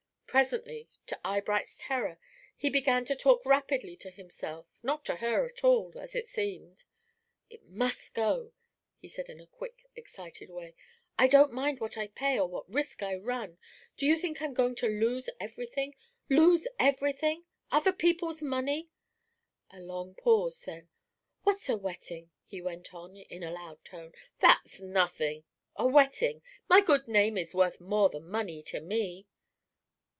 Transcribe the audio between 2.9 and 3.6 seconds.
to talk